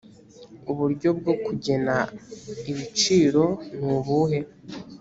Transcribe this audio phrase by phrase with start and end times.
[0.71, 1.95] uburyo bwo kugena
[2.71, 4.39] ibicironubuhe